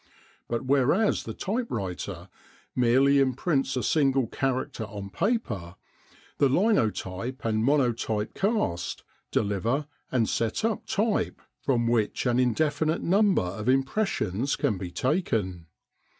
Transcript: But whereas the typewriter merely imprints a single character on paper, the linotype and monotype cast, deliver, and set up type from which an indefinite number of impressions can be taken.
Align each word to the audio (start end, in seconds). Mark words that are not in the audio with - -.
But 0.47 0.65
whereas 0.65 1.25
the 1.25 1.33
typewriter 1.35 2.27
merely 2.75 3.19
imprints 3.19 3.77
a 3.77 3.83
single 3.83 4.25
character 4.25 4.83
on 4.85 5.11
paper, 5.11 5.75
the 6.39 6.49
linotype 6.49 7.45
and 7.45 7.63
monotype 7.63 8.33
cast, 8.33 9.03
deliver, 9.29 9.85
and 10.11 10.27
set 10.27 10.65
up 10.65 10.87
type 10.87 11.39
from 11.59 11.85
which 11.85 12.25
an 12.25 12.39
indefinite 12.39 13.03
number 13.03 13.43
of 13.43 13.69
impressions 13.69 14.55
can 14.55 14.79
be 14.79 14.89
taken. 14.89 15.67